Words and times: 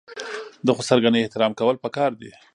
د 0.65 0.67
خسرګنۍ 0.77 1.21
احترام 1.23 1.51
کول 1.59 1.75
پکار 1.83 2.11
دي. 2.19 2.31